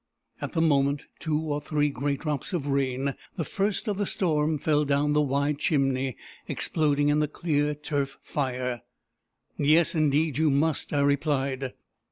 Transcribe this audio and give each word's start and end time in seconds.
At 0.41 0.53
the 0.53 0.61
moment, 0.63 1.05
two 1.19 1.37
or 1.39 1.61
three 1.61 1.89
great 1.91 2.21
drops 2.21 2.53
of 2.53 2.65
rain, 2.65 3.13
the 3.35 3.45
first 3.45 3.87
of 3.87 3.99
the 3.99 4.07
storm, 4.07 4.57
fell 4.57 4.83
down 4.83 5.13
the 5.13 5.21
wide 5.21 5.59
chimney, 5.59 6.17
exploding 6.47 7.09
in 7.09 7.19
the 7.19 7.27
clear 7.27 7.75
turf 7.75 8.17
fire. 8.23 8.81
"Yes, 9.59 9.93
indeed 9.93 10.39
you 10.39 10.49
must," 10.49 10.91
I 10.91 11.01
replied. 11.01 11.73